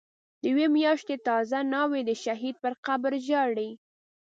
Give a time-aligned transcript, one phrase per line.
[0.41, 3.69] د یوی میاشتی تازه ناوی، دشهید پر قبرژاړی